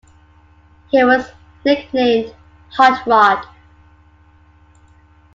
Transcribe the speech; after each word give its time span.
He 0.89 1.03
was 1.03 1.31
nicknamed 1.63 2.33
Hot 2.71 3.05
Rod. 3.05 3.45